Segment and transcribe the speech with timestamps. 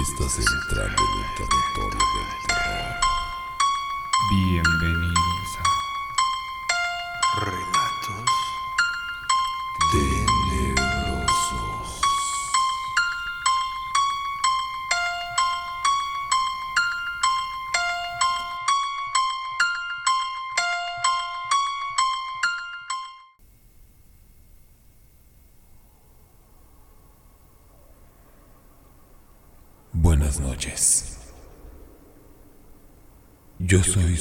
[0.00, 2.96] Estás entrando en el territorio del terror.
[4.30, 5.11] Bienvenidos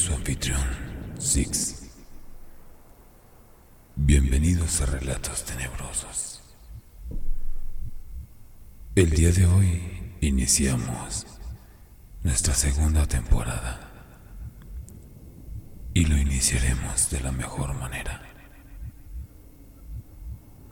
[0.02, 0.66] su anfitrión,
[1.20, 1.92] Six.
[3.96, 6.42] Bienvenidos a Relatos Tenebrosos.
[8.96, 11.28] El día de hoy iniciamos
[12.24, 13.92] nuestra segunda temporada
[15.94, 18.24] y lo iniciaremos de la mejor manera.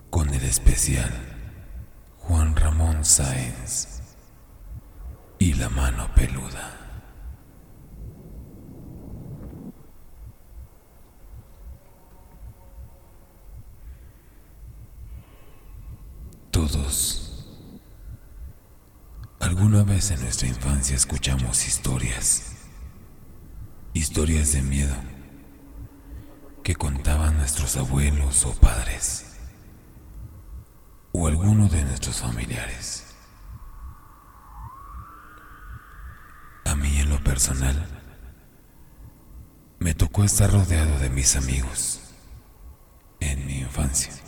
[0.09, 1.11] Con el especial
[2.17, 4.01] Juan Ramón Sáenz
[5.37, 6.78] y la mano peluda.
[19.39, 22.53] Alguna vez en nuestra infancia escuchamos historias,
[23.93, 24.95] historias de miedo
[26.63, 29.25] que contaban nuestros abuelos o padres
[31.11, 33.15] o alguno de nuestros familiares.
[36.65, 37.87] A mí en lo personal,
[39.79, 42.01] me tocó estar rodeado de mis amigos
[43.19, 44.18] en mi infancia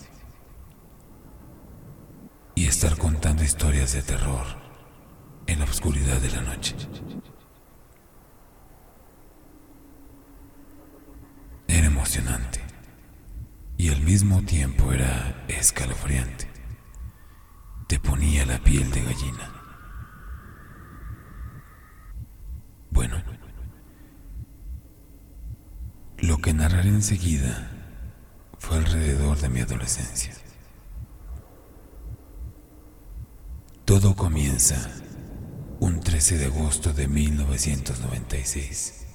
[2.55, 4.45] y estar contando historias de terror
[5.47, 6.75] en la oscuridad de la noche.
[11.67, 12.61] Era emocionante
[13.77, 16.49] y al mismo tiempo era escalofriante.
[17.87, 19.51] Te ponía la piel de gallina.
[22.91, 23.23] Bueno,
[26.19, 27.71] lo que narraré enseguida
[28.59, 30.33] fue alrededor de mi adolescencia.
[33.91, 34.89] Todo comienza
[35.81, 39.05] un 13 de agosto de 1996.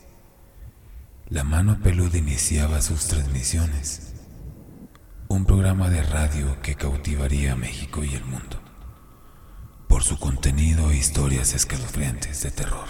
[1.31, 4.12] La mano peluda iniciaba sus transmisiones,
[5.28, 8.60] un programa de radio que cautivaría a México y el mundo
[9.88, 12.88] por su contenido e historias escalofriantes de terror.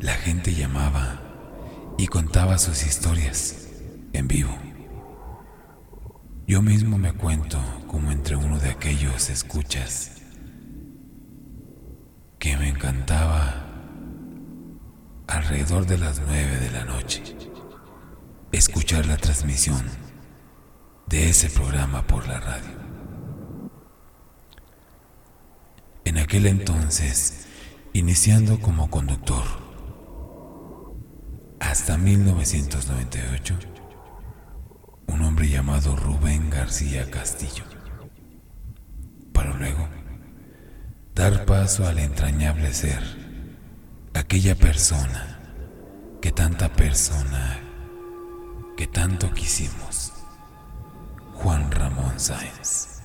[0.00, 1.20] La gente llamaba
[1.96, 3.68] y contaba sus historias
[4.12, 4.67] en vivo.
[6.48, 10.12] Yo mismo me cuento como entre uno de aquellos escuchas
[12.38, 13.66] que me encantaba
[15.26, 17.36] alrededor de las nueve de la noche
[18.50, 19.84] escuchar la transmisión
[21.06, 22.78] de ese programa por la radio.
[26.06, 27.46] En aquel entonces,
[27.92, 29.44] iniciando como conductor,
[31.60, 33.77] hasta 1998,
[35.18, 37.64] un hombre llamado Rubén García Castillo,
[39.32, 39.88] para luego
[41.12, 43.02] dar paso al entrañable ser,
[44.14, 45.40] aquella persona
[46.22, 47.58] que tanta persona,
[48.76, 50.12] que tanto quisimos,
[51.34, 53.00] Juan Ramón Sáenz.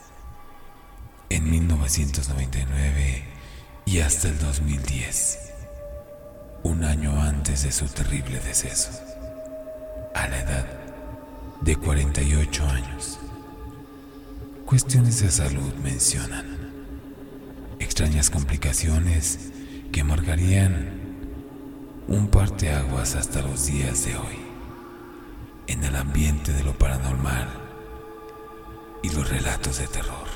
[1.30, 3.24] En 1999
[3.88, 5.52] y hasta el 2010,
[6.62, 8.92] un año antes de su terrible deceso,
[10.14, 10.83] a la edad
[11.64, 13.20] de 48 años.
[14.66, 16.58] Cuestiones de salud mencionan
[17.80, 19.52] extrañas complicaciones
[19.92, 21.00] que marcarían
[22.10, 24.40] un parteaguas hasta los días de hoy
[25.68, 27.48] en el ambiente de lo paranormal
[29.02, 30.28] y los relatos de terror.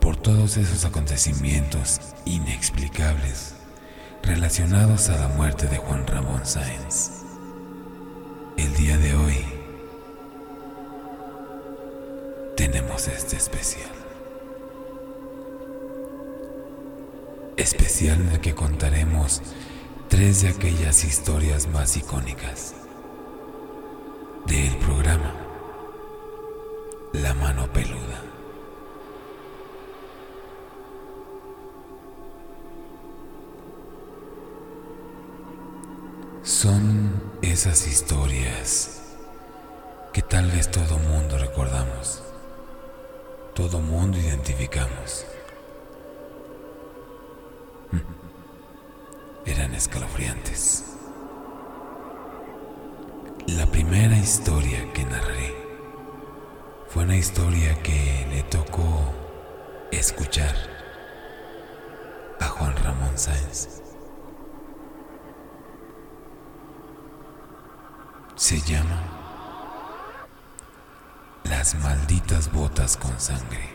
[0.00, 3.54] Por todos esos acontecimientos inexplicables
[4.22, 7.21] relacionados a la muerte de Juan Ramón Sáenz,
[8.82, 9.36] día de hoy
[12.56, 13.92] tenemos este especial.
[17.56, 19.40] Especial en el que contaremos
[20.08, 22.74] tres de aquellas historias más icónicas
[24.46, 25.32] del programa
[27.12, 28.20] La mano peluda.
[36.42, 37.01] Son
[37.52, 39.02] esas historias
[40.14, 42.22] que tal vez todo mundo recordamos,
[43.54, 45.26] todo mundo identificamos.
[49.44, 50.94] Eran escalofriantes.
[53.48, 55.54] La primera historia que narré
[56.88, 59.12] fue una historia que le tocó
[59.90, 60.56] escuchar
[62.40, 63.81] a Juan Ramón Sáenz.
[68.42, 69.00] Se llama
[71.44, 73.70] Las malditas botas con sangre.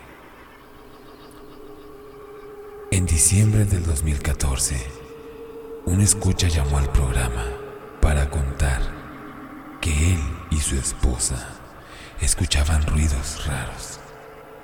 [2.91, 4.75] En diciembre del 2014,
[5.85, 7.45] un escucha llamó al programa
[8.01, 8.81] para contar
[9.79, 10.19] que él
[10.51, 11.47] y su esposa
[12.19, 14.01] escuchaban ruidos raros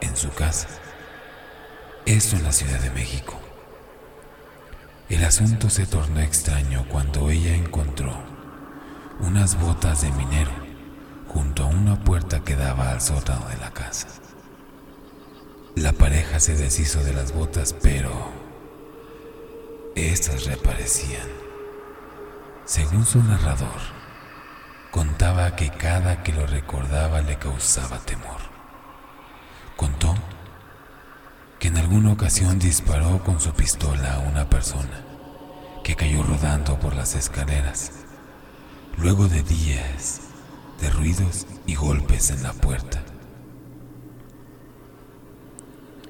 [0.02, 0.68] en su casa.
[2.06, 3.40] Esto en la Ciudad de México.
[5.08, 8.33] El asunto se tornó extraño cuando ella encontró
[9.26, 10.52] unas botas de minero
[11.28, 14.08] junto a una puerta que daba al sótano de la casa.
[15.76, 18.12] La pareja se deshizo de las botas, pero
[19.96, 21.28] estas reaparecían.
[22.66, 23.80] Según su narrador,
[24.92, 28.42] contaba que cada que lo recordaba le causaba temor.
[29.78, 30.14] Contó
[31.60, 35.06] que en alguna ocasión disparó con su pistola a una persona
[35.84, 38.03] que cayó rodando por las escaleras,
[38.98, 40.22] luego de días
[40.80, 43.04] de ruidos y golpes en la puerta.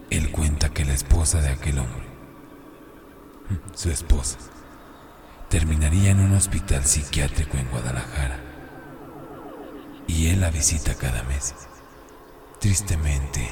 [0.09, 2.05] Él cuenta que la esposa de aquel hombre,
[3.73, 4.37] su esposa,
[5.49, 8.39] terminaría en un hospital psiquiátrico en Guadalajara
[10.07, 11.53] y él la visita cada mes.
[12.59, 13.47] Tristemente,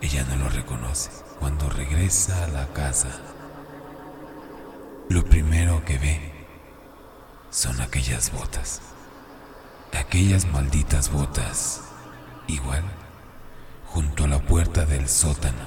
[0.00, 1.10] ella no lo reconoce.
[1.38, 3.08] Cuando regresa a la casa,
[5.08, 6.35] lo primero que ve
[7.56, 8.82] son aquellas botas.
[9.98, 11.80] Aquellas malditas botas,
[12.46, 12.84] igual,
[13.86, 15.64] junto a la puerta del sótano.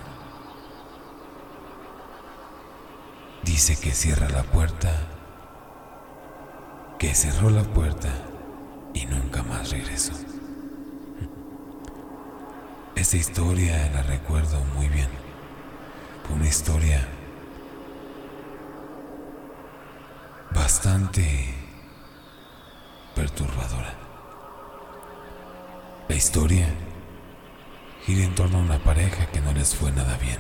[3.42, 4.92] Dice que cierra la puerta,
[7.00, 8.14] que cerró la puerta
[8.94, 10.14] y nunca más regresó.
[12.96, 15.10] Esta historia la recuerdo muy bien.
[16.32, 17.08] Una historia
[20.52, 21.59] bastante
[23.20, 23.94] perturbadora.
[26.08, 26.68] La historia
[28.06, 30.38] gira en torno a una pareja que no les fue nada bien.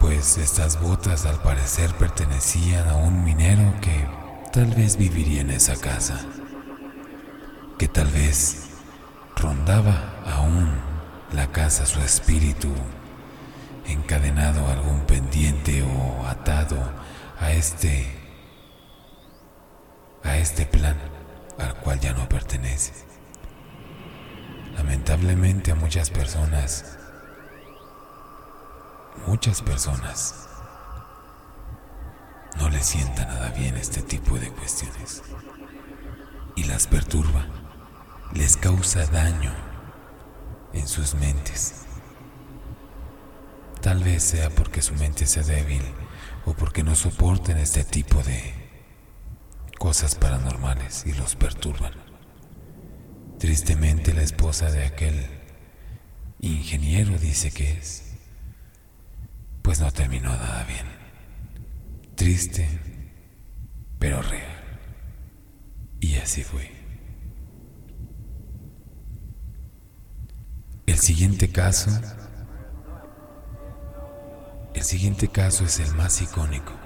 [0.00, 4.08] Pues estas botas al parecer pertenecían a un minero que
[4.52, 6.18] tal vez viviría en esa casa.
[7.78, 8.70] Que tal vez
[9.36, 10.68] rondaba aún
[11.32, 12.72] la casa su espíritu,
[13.86, 16.76] encadenado a algún pendiente o atado
[17.38, 18.23] a este
[20.24, 20.98] a este plan
[21.58, 22.92] al cual ya no pertenece.
[24.74, 26.98] Lamentablemente a muchas personas
[29.26, 30.48] muchas personas
[32.58, 35.22] no les sienta nada bien este tipo de cuestiones
[36.56, 37.46] y las perturba
[38.32, 39.52] les causa daño
[40.72, 41.82] en sus mentes.
[43.80, 45.82] Tal vez sea porque su mente sea débil
[46.44, 48.63] o porque no soporten este tipo de
[49.84, 51.92] cosas paranormales y los perturban.
[53.38, 55.26] Tristemente la esposa de aquel
[56.40, 58.14] ingeniero dice que es,
[59.60, 60.86] pues no terminó nada bien.
[62.14, 62.66] Triste,
[63.98, 64.56] pero real.
[66.00, 66.72] Y así fue.
[70.86, 71.90] El siguiente caso,
[74.74, 76.83] el siguiente caso es el más icónico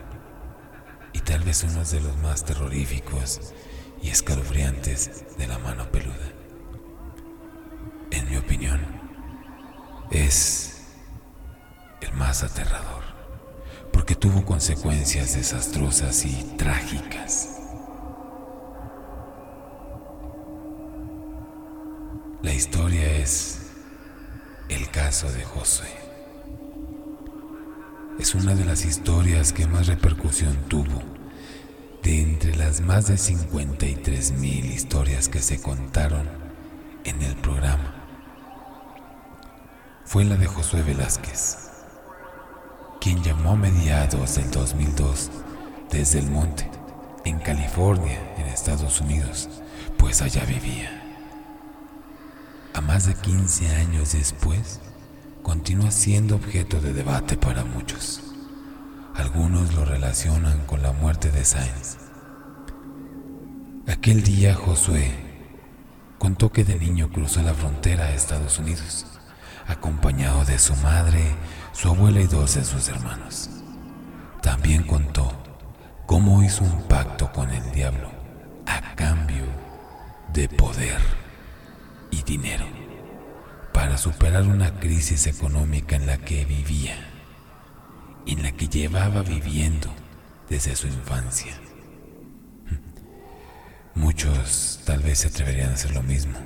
[1.13, 3.53] y tal vez uno de los más terroríficos
[4.03, 6.33] y escalofriantes de la mano peluda.
[8.11, 8.81] En mi opinión,
[10.11, 10.85] es
[12.01, 13.09] el más aterrador
[13.93, 17.57] porque tuvo consecuencias desastrosas y trágicas.
[22.43, 23.73] La historia es
[24.69, 26.08] el caso de Josué.
[28.19, 31.03] Es una de las historias que más repercusión tuvo
[32.03, 36.29] de entre las más de 53 mil historias que se contaron
[37.05, 37.95] en el programa.
[40.05, 41.71] Fue la de Josué Velázquez,
[43.01, 45.31] quien llamó a mediados del 2002
[45.91, 46.69] desde el monte,
[47.25, 49.49] en California, en Estados Unidos,
[49.97, 51.05] pues allá vivía
[52.75, 54.81] a más de 15 años después,
[55.43, 58.23] continúa siendo objeto de debate para muchos.
[59.15, 61.99] Algunos lo relacionan con la muerte de Sainz.
[63.89, 65.13] Aquel día Josué
[66.19, 69.07] contó que de niño cruzó la frontera a Estados Unidos,
[69.67, 71.35] acompañado de su madre,
[71.73, 73.51] su abuela y dos de sus hermanos.
[74.43, 75.33] También contó
[76.07, 78.11] cómo hizo un pacto con el diablo
[78.67, 79.45] a cambio
[80.33, 81.01] de poder
[82.11, 82.78] y dinero
[83.79, 86.97] para superar una crisis económica en la que vivía
[88.27, 89.89] en la que llevaba viviendo
[90.51, 91.53] desde su infancia.
[93.95, 96.41] Muchos tal vez se atreverían a hacer lo mismo,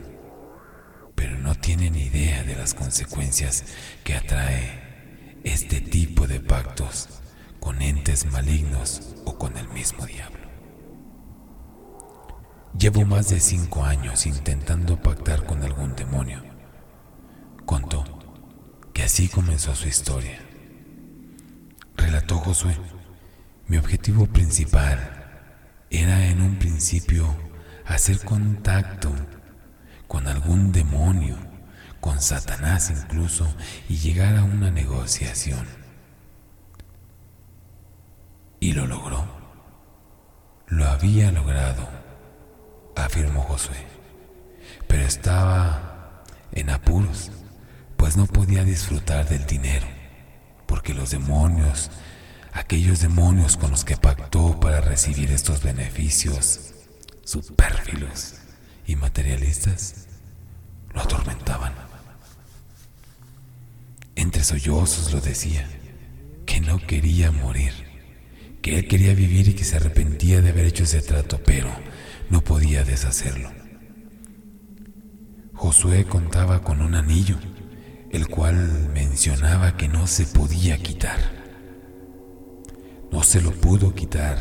[1.14, 3.64] pero no tienen idea de las consecuencias
[4.04, 7.08] que atrae este tipo de pactos
[7.60, 10.50] con entes malignos o con el mismo diablo.
[12.78, 16.51] Llevo más de cinco años intentando pactar con algún demonio.
[19.02, 20.38] Que así comenzó su historia.
[21.96, 22.76] Relató Josué,
[23.66, 25.42] mi objetivo principal
[25.90, 27.26] era en un principio
[27.84, 29.12] hacer contacto
[30.06, 31.36] con algún demonio,
[31.98, 33.52] con Satanás incluso,
[33.88, 35.66] y llegar a una negociación.
[38.60, 39.26] Y lo logró.
[40.68, 41.88] Lo había logrado,
[42.94, 43.84] afirmó Josué.
[44.86, 47.32] Pero estaba en apuros,
[48.02, 49.86] pues no podía disfrutar del dinero,
[50.66, 51.88] porque los demonios
[52.52, 56.72] aquellos demonios con los que pactó para recibir estos beneficios
[57.22, 58.38] superfluos
[58.88, 60.08] y materialistas
[60.92, 61.74] lo atormentaban.
[64.16, 65.64] Entre sollozos lo decía,
[66.44, 67.72] que no quería morir,
[68.62, 71.70] que él quería vivir y que se arrepentía de haber hecho ese trato, pero
[72.30, 73.52] no podía deshacerlo.
[75.54, 77.38] Josué contaba con un anillo,
[78.12, 81.42] el cual mencionaba que no se podía quitar
[83.12, 84.36] no se lo pudo quitar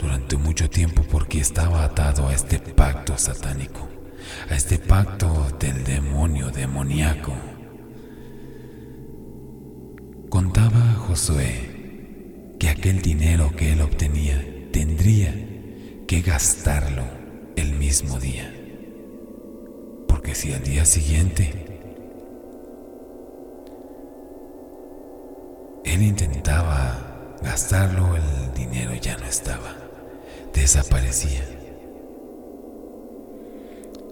[0.00, 3.88] durante mucho tiempo porque estaba atado a este pacto satánico,
[4.50, 7.32] a este pacto del demonio demoníaco.
[10.28, 15.32] Contaba Josué que aquel dinero que él obtenía tendría
[16.08, 17.04] que gastarlo
[17.54, 18.52] el mismo día.
[20.08, 21.75] Porque si al día siguiente
[25.86, 29.76] él intentaba gastarlo, el dinero ya no estaba,
[30.52, 31.44] desaparecía.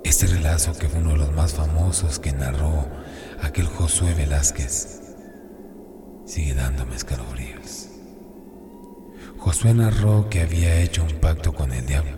[0.04, 2.86] Este relato que fue uno de los más famosos que narró
[3.42, 5.00] aquel Josué Velázquez
[6.24, 7.88] sigue dándome escalofríos.
[9.38, 12.16] Josué narró que había hecho un pacto con el diablo,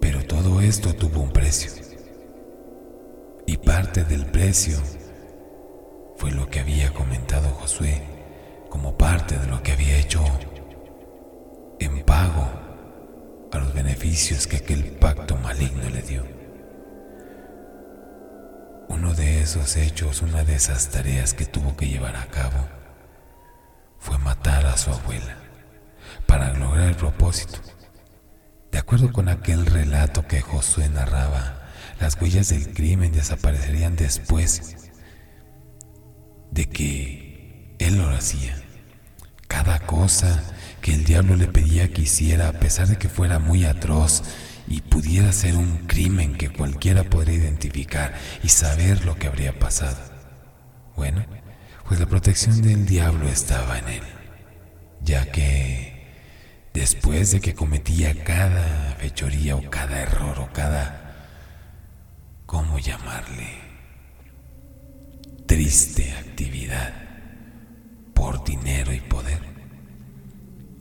[0.00, 1.72] pero todo esto tuvo un precio.
[3.46, 4.78] Y parte del precio
[6.18, 8.02] fue lo que había comentado Josué
[8.68, 10.24] como parte de lo que había hecho
[11.78, 12.50] en pago
[13.52, 16.26] a los beneficios que aquel pacto maligno le dio.
[18.88, 22.66] Uno de esos hechos, una de esas tareas que tuvo que llevar a cabo,
[24.00, 25.36] fue matar a su abuela
[26.26, 27.60] para lograr el propósito.
[28.72, 31.68] De acuerdo con aquel relato que Josué narraba,
[32.00, 34.77] las huellas del crimen desaparecerían después
[36.50, 38.56] de que él lo hacía.
[39.46, 40.42] Cada cosa
[40.80, 44.22] que el diablo le pedía que hiciera, a pesar de que fuera muy atroz
[44.66, 49.98] y pudiera ser un crimen que cualquiera podría identificar y saber lo que habría pasado.
[50.96, 51.24] Bueno,
[51.86, 54.02] pues la protección del diablo estaba en él,
[55.02, 56.06] ya que
[56.74, 61.16] después de que cometía cada fechoría o cada error o cada,
[62.46, 63.67] ¿cómo llamarle?
[65.58, 66.94] Triste actividad
[68.14, 69.40] por dinero y poder.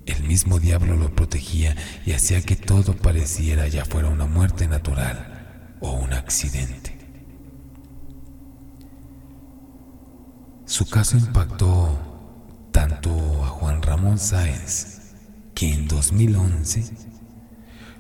[0.06, 5.78] El mismo diablo lo protegía y hacía que todo pareciera ya fuera una muerte natural
[5.80, 6.96] o un accidente.
[10.66, 13.10] Su caso impactó tanto
[13.46, 15.16] a Juan Ramón Sáenz,
[15.56, 16.84] que en 2011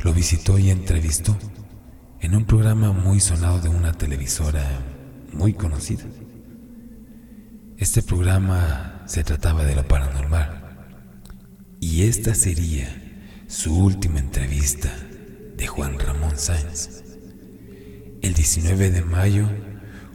[0.02, 1.36] lo visitó y entrevistó
[2.20, 4.64] en un programa muy sonado de una televisora
[5.34, 6.04] muy conocida.
[7.78, 10.64] Este programa se trataba de lo paranormal.
[11.80, 12.88] Y esta sería
[13.48, 14.92] su última entrevista
[15.56, 17.04] de Juan Ramón Sáenz.
[18.24, 19.48] El 19 de mayo,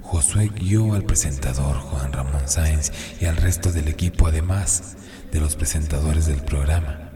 [0.00, 2.90] Josué guió al presentador Juan Ramón Sáenz
[3.21, 4.97] y al resto del equipo, además
[5.31, 7.12] de los presentadores del programa,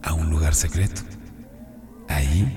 [0.00, 1.02] a un lugar secreto.
[2.08, 2.50] Ahí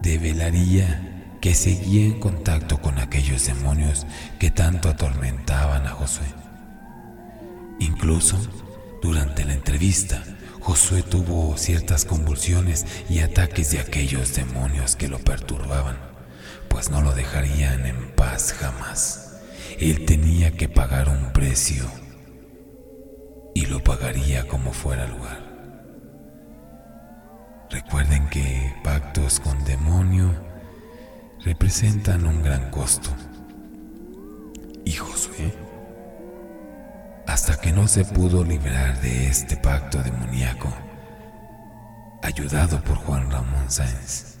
[0.00, 1.11] develaría
[1.42, 4.06] que seguía en contacto con aquellos demonios
[4.38, 6.28] que tanto atormentaban a Josué.
[7.80, 8.38] Incluso
[9.02, 10.22] durante la entrevista,
[10.60, 15.96] Josué tuvo ciertas convulsiones y ataques de aquellos demonios que lo perturbaban,
[16.68, 19.40] pues no lo dejarían en paz jamás.
[19.80, 21.90] Él tenía que pagar un precio
[23.52, 25.40] y lo pagaría como fuera lugar.
[27.68, 30.51] Recuerden que pactos con demonio
[31.44, 33.10] representan un gran costo.
[34.84, 35.52] Y Josué
[37.26, 40.72] hasta que no se pudo librar de este pacto demoníaco,
[42.22, 44.36] ayudado por Juan Ramón Sáenz.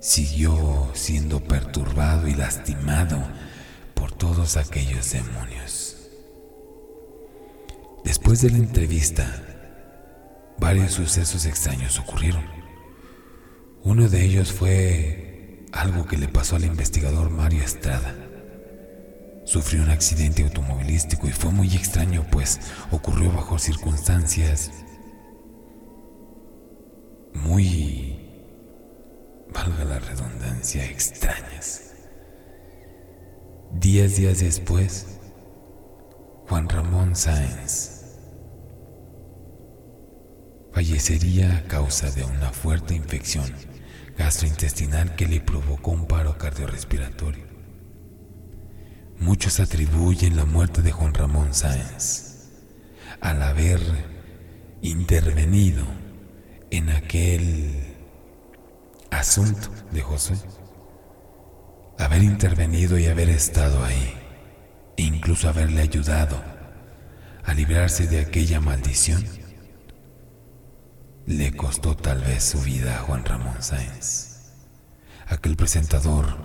[0.00, 3.18] Siguió siendo perturbado y lastimado
[3.94, 5.96] por todos aquellos demonios.
[8.04, 9.42] Después de la entrevista,
[10.58, 12.44] varios sucesos extraños ocurrieron.
[13.82, 15.25] Uno de ellos fue
[15.72, 18.14] algo que le pasó al investigador Mario Estrada.
[19.44, 24.72] Sufrió un accidente automovilístico y fue muy extraño, pues ocurrió bajo circunstancias
[27.36, 28.18] muy,
[29.52, 31.92] valga la redundancia, extrañas.
[33.72, 35.18] Diez días después,
[36.48, 37.92] Juan Ramón Sáenz
[40.72, 43.50] fallecería a causa de una fuerte infección
[44.16, 47.44] gastrointestinal que le provocó un paro cardiorrespiratorio.
[49.18, 52.50] Muchos atribuyen la muerte de Juan Ramón Sáenz
[53.20, 53.80] al haber
[54.82, 55.84] intervenido
[56.70, 57.94] en aquel
[59.10, 60.34] asunto de José,
[61.98, 64.14] haber intervenido y haber estado ahí,
[64.96, 66.42] e incluso haberle ayudado
[67.44, 69.24] a librarse de aquella maldición
[71.26, 74.52] le costó tal vez su vida a Juan Ramón Sáenz,
[75.26, 76.36] aquel presentador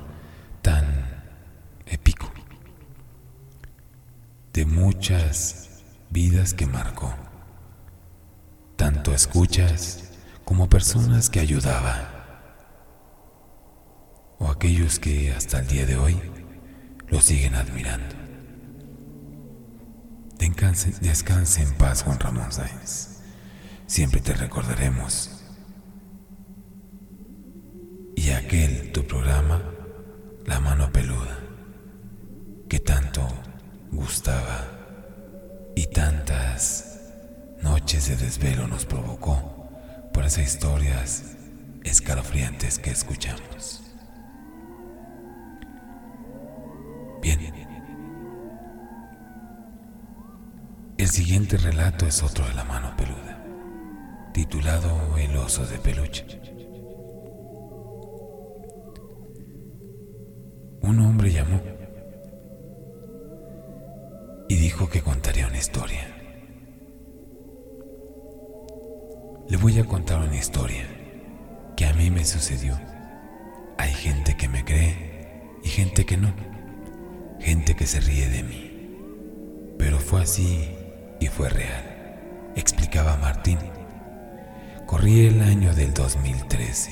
[0.64, 1.24] tan
[1.86, 2.32] épico,
[4.54, 7.14] de muchas vidas que marcó,
[8.76, 10.12] tanto escuchas
[10.46, 12.18] como personas que ayudaba,
[14.40, 16.20] o aquellos que hasta el día de hoy
[17.08, 18.16] lo siguen admirando.
[20.40, 23.21] Descanse, en paz, Juan Ramón Sáenz.
[23.92, 25.30] Siempre te recordaremos.
[28.16, 29.62] Y aquel tu programa,
[30.46, 31.38] La mano peluda,
[32.70, 33.28] que tanto
[33.92, 34.66] gustaba
[35.76, 37.02] y tantas
[37.62, 39.70] noches de desvelo nos provocó
[40.14, 41.36] por esas historias
[41.84, 43.84] escalofriantes que escuchamos.
[47.22, 47.42] Bien.
[50.98, 53.21] El siguiente relato es otro de la mano peluda
[54.34, 56.26] titulado El oso de peluche.
[60.82, 61.62] Un hombre llamó
[64.48, 66.08] y dijo que contaría una historia.
[69.50, 70.86] Le voy a contar una historia
[71.76, 72.80] que a mí me sucedió.
[73.78, 76.34] Hay gente que me cree y gente que no.
[77.40, 79.76] Gente que se ríe de mí.
[79.78, 80.70] Pero fue así
[81.20, 83.58] y fue real, explicaba Martín
[84.92, 86.92] Corría el año del 2013.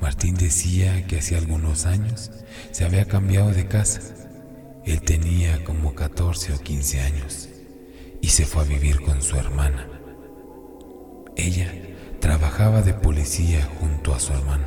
[0.00, 2.32] Martín decía que hace algunos años
[2.72, 4.00] se había cambiado de casa.
[4.84, 7.48] Él tenía como 14 o 15 años
[8.20, 9.88] y se fue a vivir con su hermana.
[11.36, 11.72] Ella
[12.18, 14.66] trabajaba de policía junto a su hermano.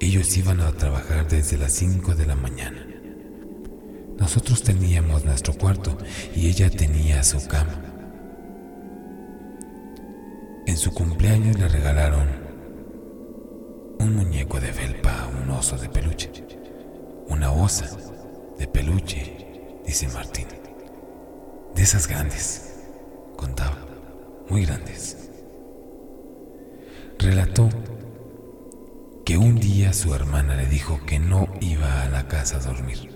[0.00, 2.84] Ellos iban a trabajar desde las 5 de la mañana.
[4.18, 5.96] Nosotros teníamos nuestro cuarto
[6.34, 7.91] y ella tenía su cama.
[10.64, 12.28] En su cumpleaños le regalaron
[13.98, 16.30] un muñeco de felpa, un oso de peluche,
[17.26, 17.90] una osa
[18.58, 20.46] de peluche, dice Martín.
[21.74, 22.74] De esas grandes,
[23.36, 23.76] contaba,
[24.48, 25.30] muy grandes.
[27.18, 27.68] Relató
[29.24, 33.10] que un día su hermana le dijo que no iba a la casa a dormir.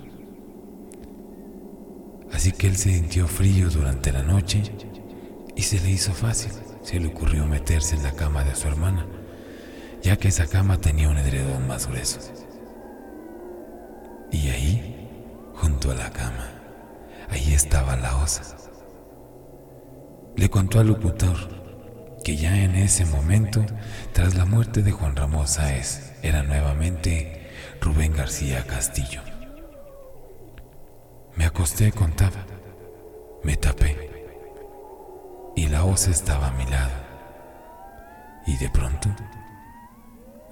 [2.33, 4.63] Así que él se sintió frío durante la noche
[5.55, 6.51] y se le hizo fácil
[6.87, 9.05] se le ocurrió meterse en la cama de su hermana,
[10.01, 12.17] ya que esa cama tenía un edredón más grueso.
[14.31, 15.09] Y ahí,
[15.53, 16.49] junto a la cama,
[17.29, 18.55] ahí estaba la osa.
[20.37, 21.35] Le contó al locutor
[22.23, 23.65] que ya en ese momento,
[24.13, 27.49] tras la muerte de Juan Ramón Sáez, era nuevamente
[27.81, 29.23] Rubén García Castillo.
[31.35, 32.45] Me acosté, contaba,
[33.43, 34.16] me tapé
[35.57, 36.93] y la osa estaba a mi lado.
[38.45, 39.09] Y de pronto,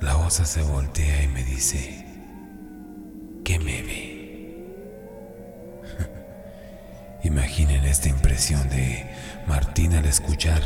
[0.02, 2.06] la osa se voltea y me dice,
[3.44, 4.66] ¿qué me ve?
[7.24, 9.08] Imaginen esta impresión de
[9.48, 10.64] Martín al escuchar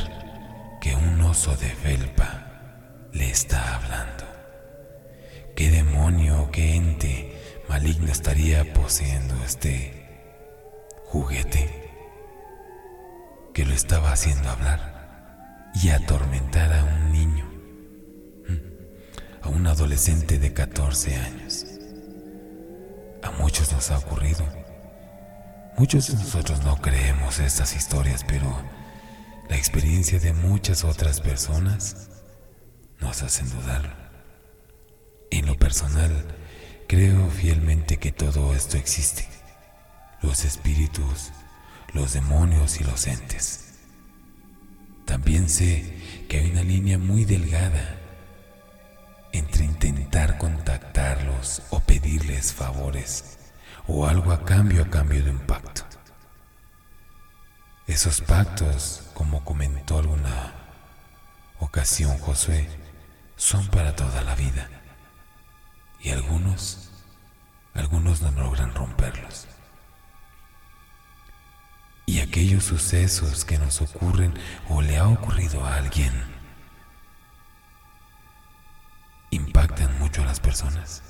[0.79, 4.23] que un oso de felpa le está hablando.
[5.53, 10.07] ¿Qué demonio, qué ente maligno estaría poseyendo este
[11.07, 11.78] juguete?
[13.59, 17.45] Que lo estaba haciendo hablar y atormentar a un niño,
[19.41, 21.65] a un adolescente de 14 años.
[23.21, 24.45] A muchos nos ha ocurrido,
[25.77, 28.49] Muchos de nosotros no creemos estas historias, pero
[29.49, 32.07] la experiencia de muchas otras personas
[33.01, 34.09] nos hacen dudar.
[35.31, 36.13] En lo personal,
[36.87, 39.27] creo fielmente que todo esto existe.
[40.21, 41.33] Los espíritus,
[41.93, 43.73] los demonios y los entes.
[45.05, 47.97] También sé que hay una línea muy delgada
[49.31, 53.37] entre intentar contactarlos o pedirles favores
[53.87, 55.83] o algo a cambio a cambio de un pacto.
[57.87, 60.53] Esos pactos, como comentó alguna
[61.59, 62.69] ocasión Josué,
[63.35, 64.69] son para toda la vida.
[65.99, 66.91] Y algunos,
[67.73, 69.47] algunos no logran romperlos.
[72.09, 74.33] Y aquellos sucesos que nos ocurren
[74.67, 76.11] o le ha ocurrido a alguien,
[79.29, 81.03] impactan mucho a las personas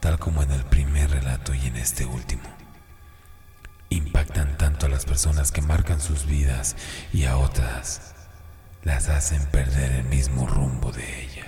[0.00, 2.42] tal como en el primer relato y en este último.
[3.88, 6.76] Impactan tanto a las personas que marcan sus vidas
[7.10, 8.14] y a otras
[8.82, 11.39] las hacen perder el mismo rumbo de ellas.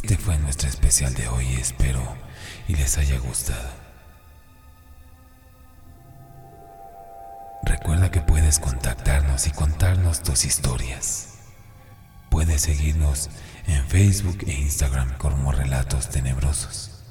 [0.00, 2.00] Este fue nuestro especial de hoy, espero
[2.68, 3.68] y les haya gustado.
[7.64, 11.38] Recuerda que puedes contactarnos y contarnos tus historias.
[12.30, 13.28] Puedes seguirnos
[13.66, 17.02] en Facebook e Instagram como Relatos Tenebrosos.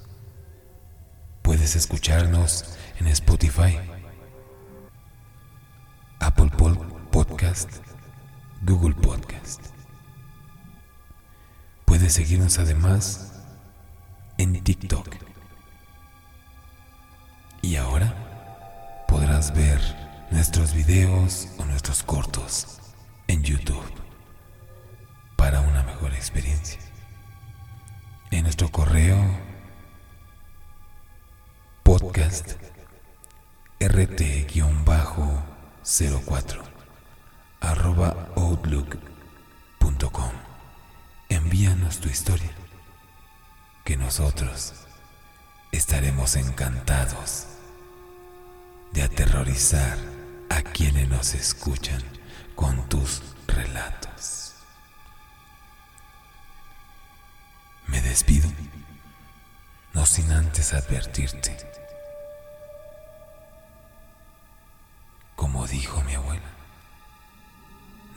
[1.41, 3.77] Puedes escucharnos en Spotify,
[6.21, 6.51] Apple
[7.11, 7.69] Podcast,
[8.61, 9.76] Google Podcast.
[12.07, 13.33] Puedes seguirnos además
[14.37, 15.09] en TikTok.
[17.61, 19.81] Y ahora podrás ver
[20.31, 22.79] nuestros videos o nuestros cortos
[23.27, 23.83] en YouTube
[25.35, 26.79] para una mejor experiencia.
[28.31, 29.17] En nuestro correo
[31.83, 32.53] podcast
[33.81, 36.61] rt-04
[37.59, 40.46] arroba outlook.com
[41.47, 42.51] envíanos tu historia
[43.85, 44.73] que nosotros
[45.71, 47.47] estaremos encantados
[48.91, 49.97] de aterrorizar
[50.49, 52.03] a quienes nos escuchan
[52.53, 54.55] con tus relatos.
[57.85, 58.49] Me despido,
[59.93, 61.55] no sin antes advertirte.
[65.37, 66.51] Como dijo mi abuela,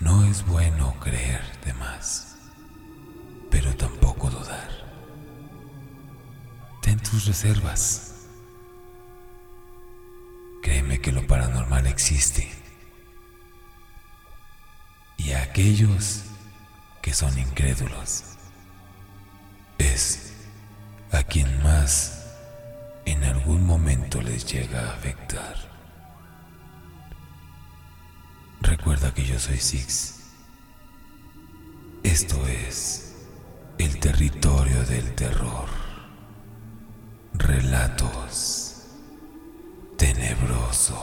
[0.01, 2.30] no es bueno creer de más,
[7.11, 8.13] tus reservas.
[10.63, 12.49] Créeme que lo paranormal existe.
[15.17, 16.23] Y a aquellos
[17.03, 18.25] que son incrédulos,
[19.79, 20.35] es
[21.11, 22.27] a quien más
[23.07, 25.57] en algún momento les llega a afectar.
[28.61, 30.21] Recuerda que yo soy Six.
[32.05, 33.15] Esto es
[33.79, 35.90] el territorio del terror.
[37.43, 38.75] Relatos
[39.97, 40.95] tenebrosos.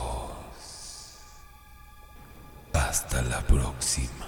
[2.72, 4.27] Hasta la próxima.